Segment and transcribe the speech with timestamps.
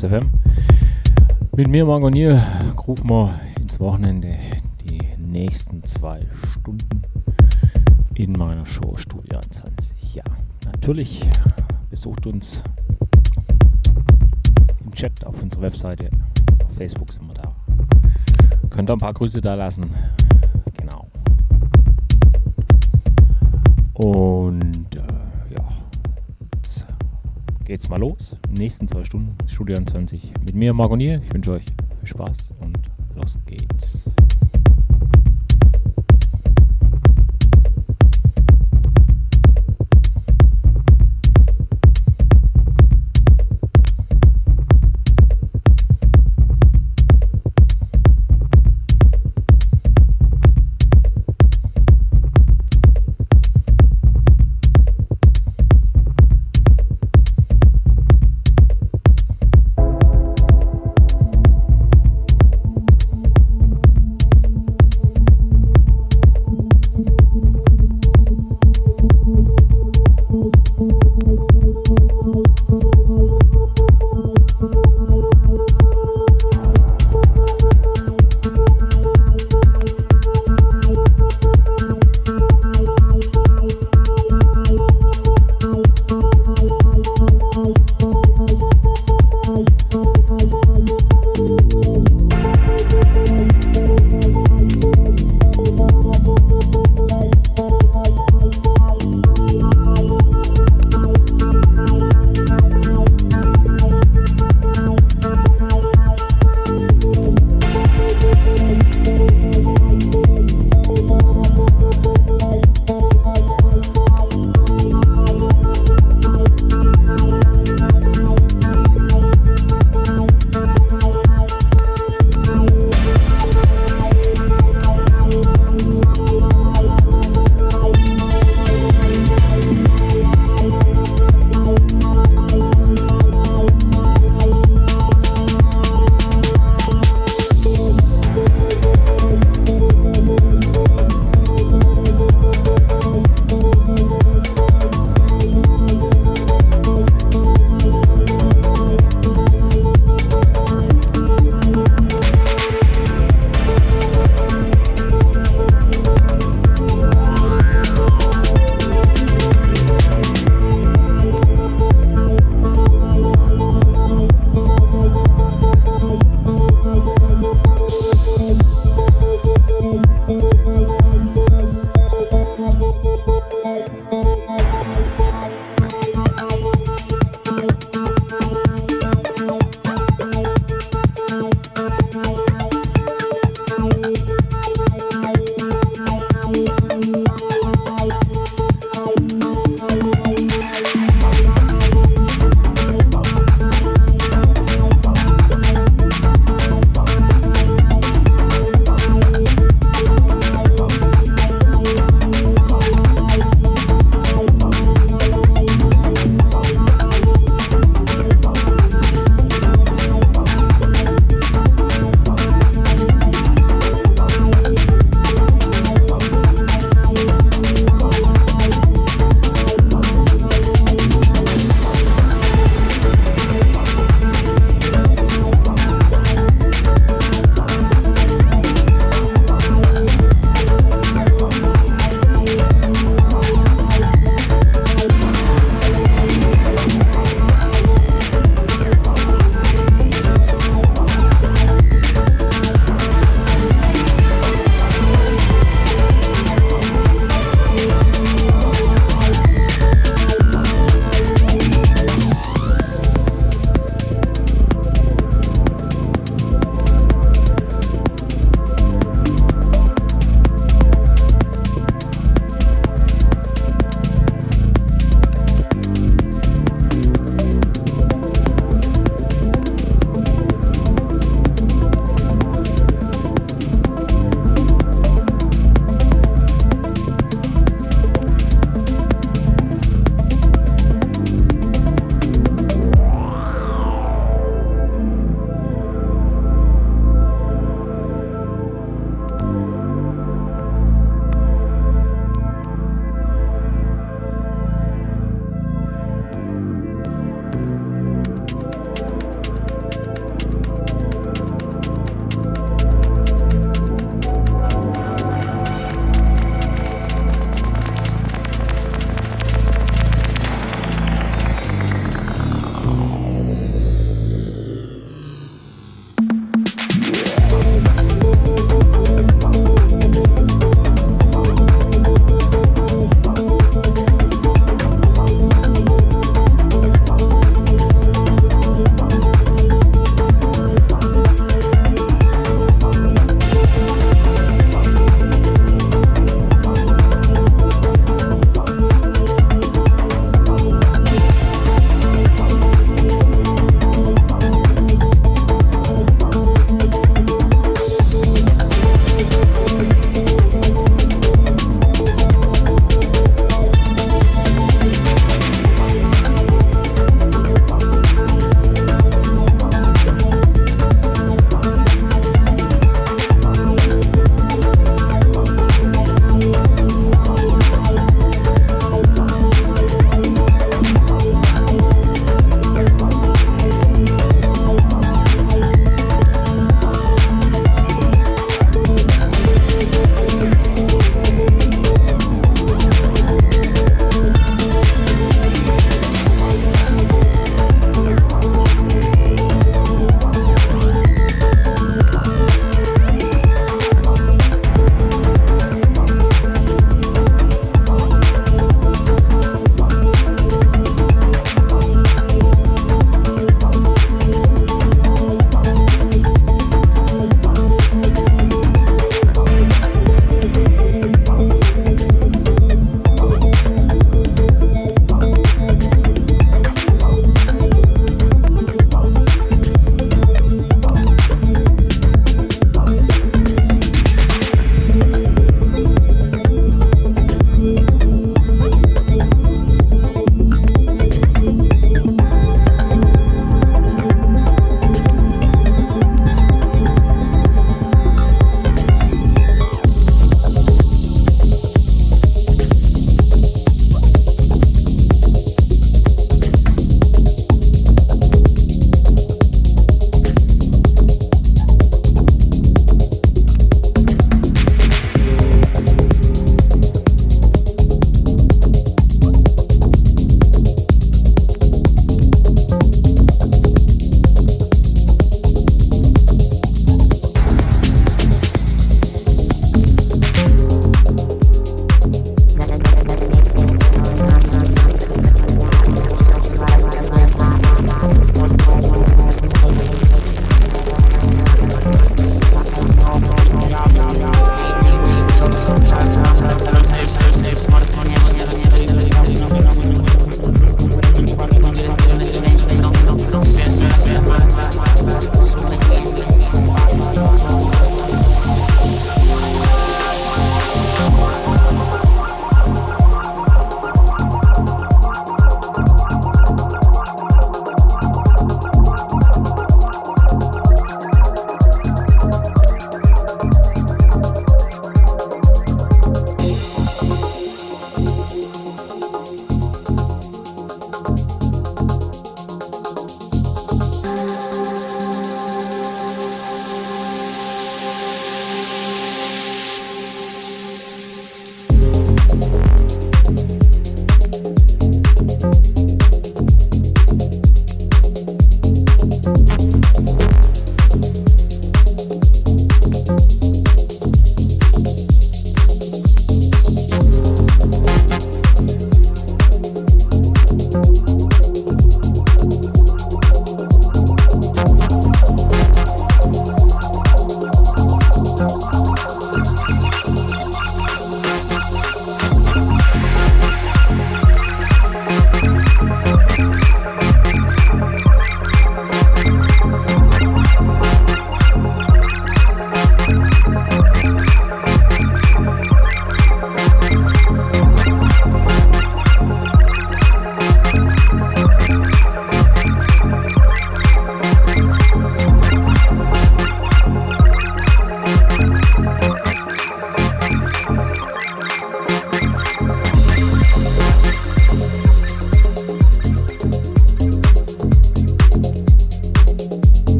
[0.00, 0.30] Sonos FM.
[1.56, 2.40] Mit mir, Margot Niel,
[2.86, 4.38] rufen wir ins Wochenende
[4.82, 7.02] die nächsten zwei Stunden
[8.14, 10.14] in meiner Show Studio 21.
[10.14, 10.24] Ja,
[10.64, 11.28] natürlich
[11.90, 12.64] besucht uns
[14.82, 16.08] im Chat auf unserer Webseite,
[16.64, 17.54] auf Facebook sind wir da.
[18.70, 19.90] Könnt ihr ein paar Grüße da lassen.
[20.78, 21.08] Genau.
[23.94, 24.79] Und
[27.70, 28.36] geht's mal los.
[28.48, 31.22] In den nächsten zwei Stunden, Studio 21 mit mir, Margonier.
[31.24, 31.64] Ich wünsche euch
[32.00, 32.76] viel Spaß und
[33.14, 34.09] los geht's.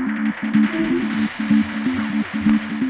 [0.00, 0.42] Thank
[2.82, 2.89] you.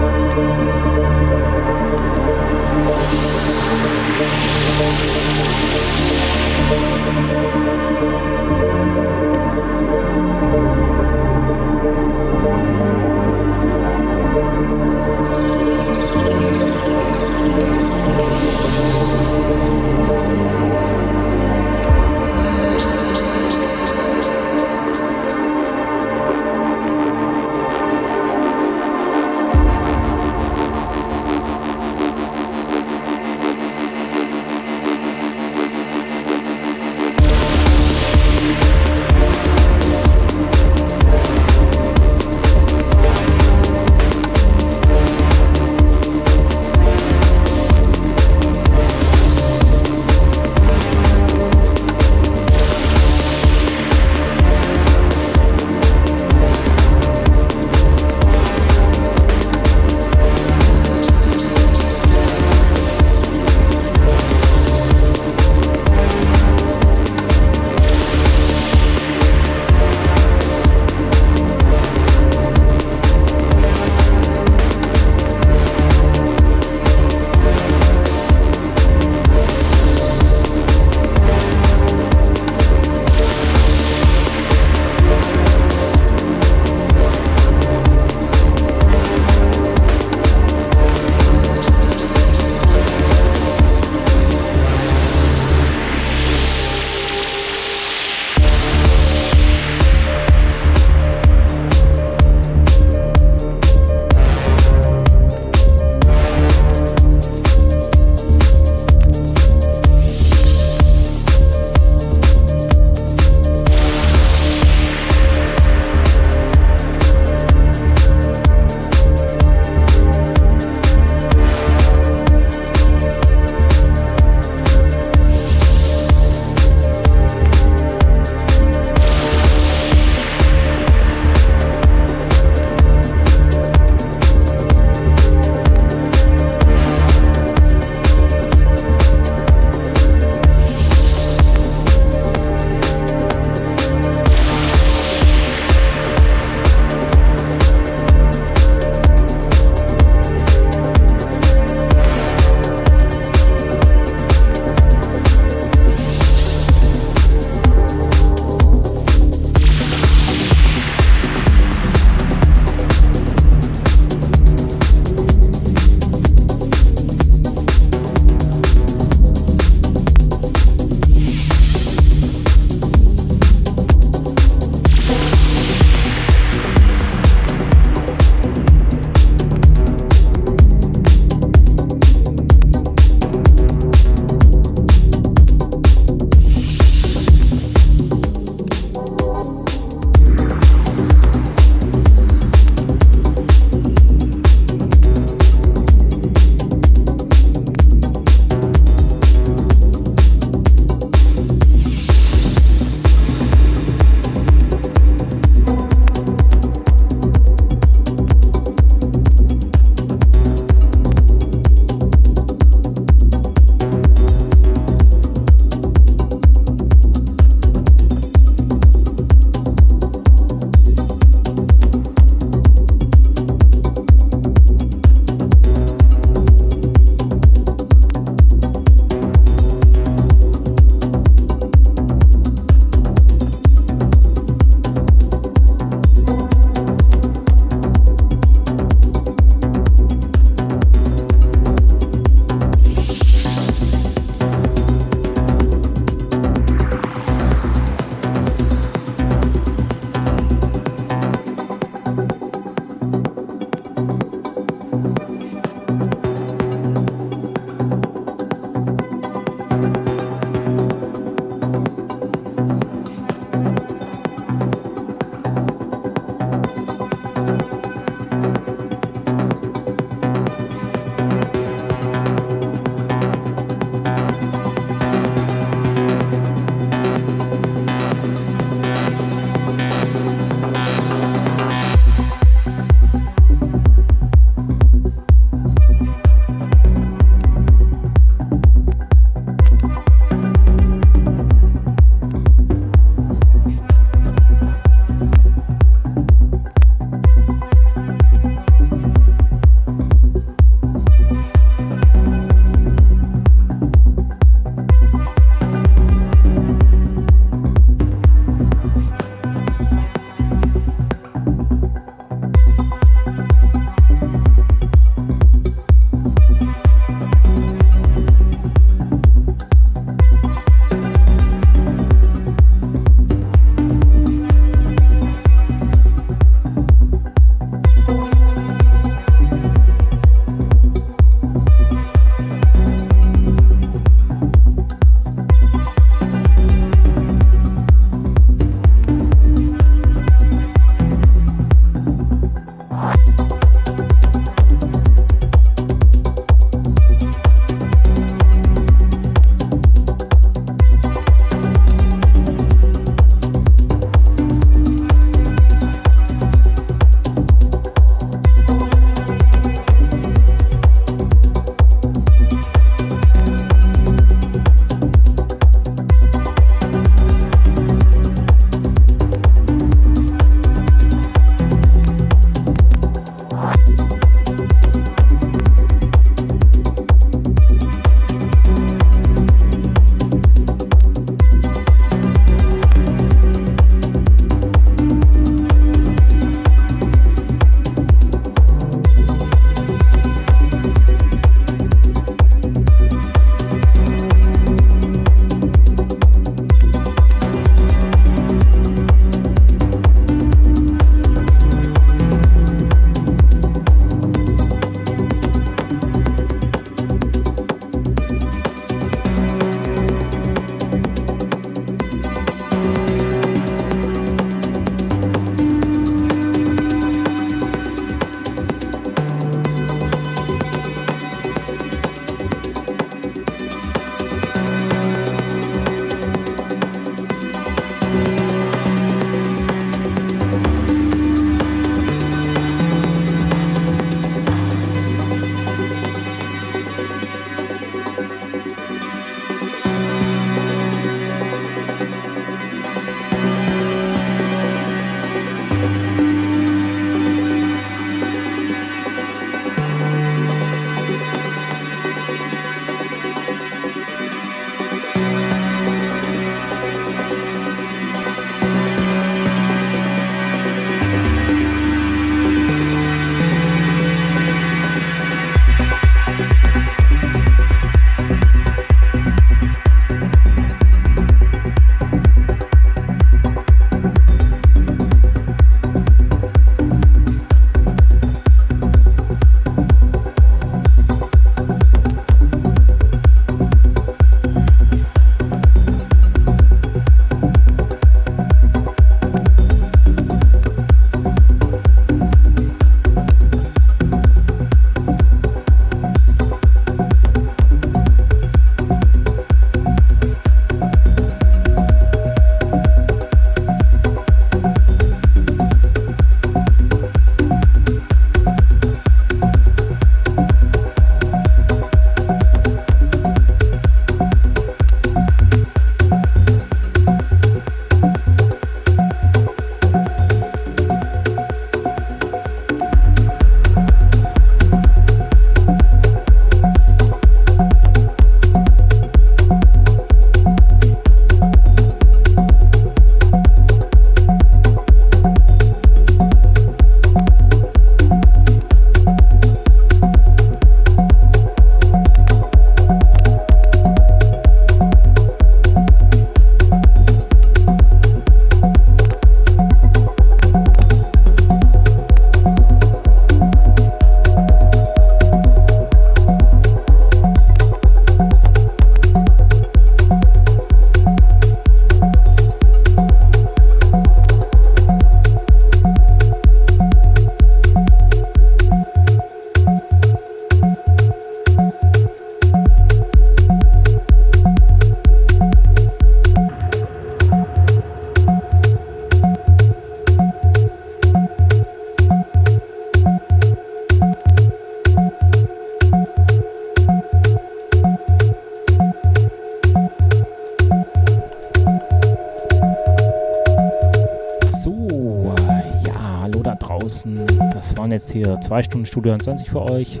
[598.86, 600.00] Stunden Studio 20 für euch.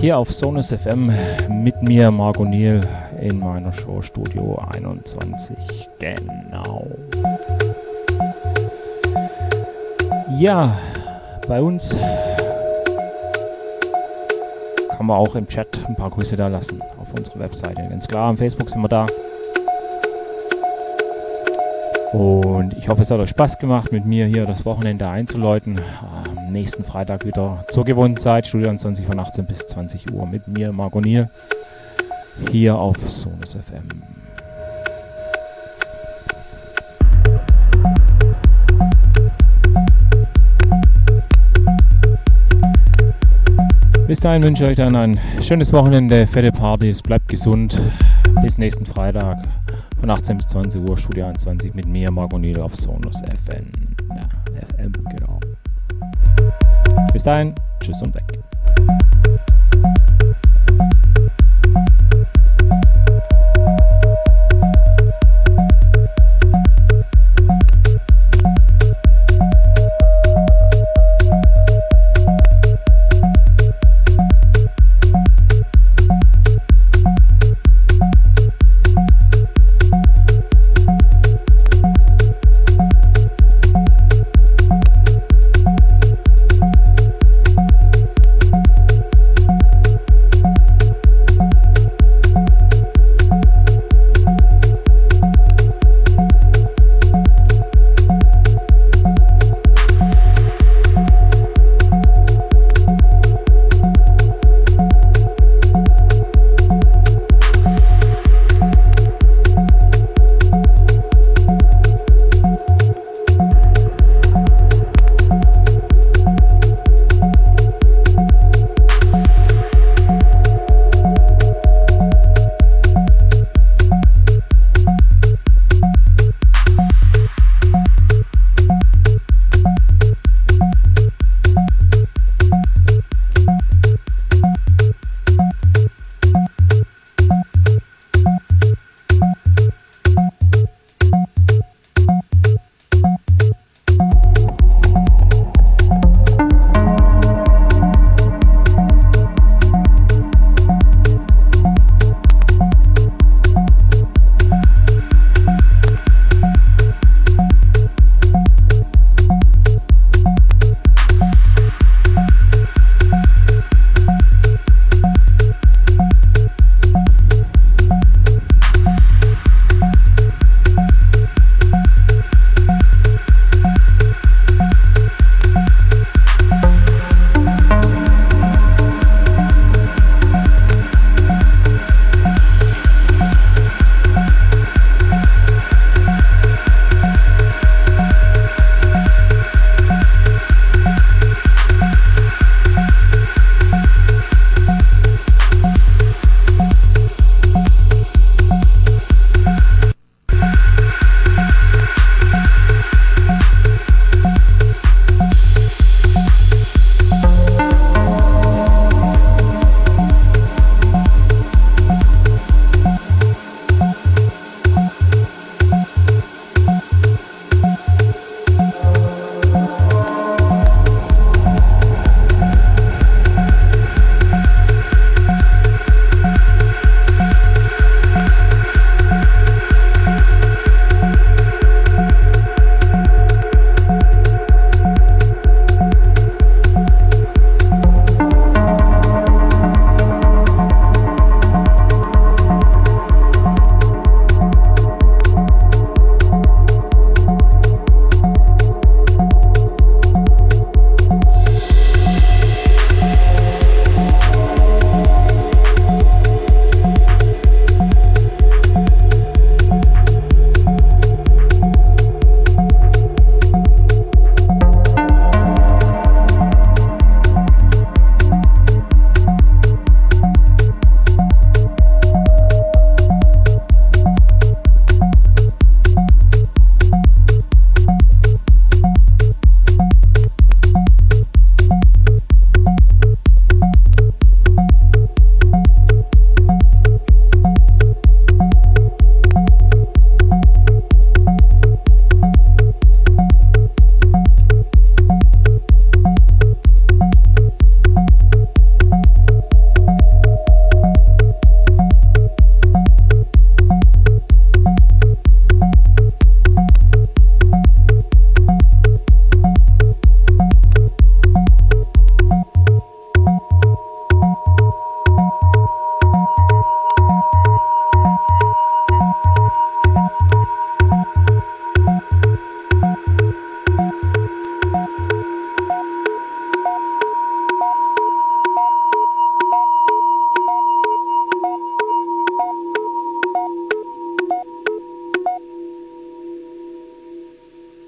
[0.00, 1.12] Hier auf Sonus FM
[1.50, 2.80] mit mir, Marco Niel,
[3.20, 5.56] in meiner Show Studio 21.
[5.98, 6.86] Genau.
[10.38, 10.78] Ja,
[11.48, 11.98] bei uns
[14.96, 17.86] kann man auch im Chat ein paar Grüße da lassen auf unserer Webseite.
[17.88, 19.06] Ganz klar, am Facebook sind wir da.
[22.12, 25.80] Und ich hoffe, es hat euch Spaß gemacht, mit mir hier das Wochenende einzuläuten.
[26.56, 30.72] Nächsten Freitag wieder zur gewohnten Zeit, Studio 20 von 18 bis 20 Uhr mit mir,
[30.72, 31.28] Marco Nier,
[32.50, 33.86] hier auf Sonus FM.
[44.06, 47.78] Bis dahin wünsche ich euch dann ein schönes Wochenende, fette Partys, bleibt gesund.
[48.40, 49.42] Bis nächsten Freitag
[50.00, 53.55] von 18 bis 20 Uhr, Studio 21 mit mir, Marco Niedel auf Sonus FM,
[57.26, 58.35] dahin, tschüss und weg.